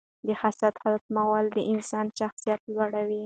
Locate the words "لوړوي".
2.73-3.19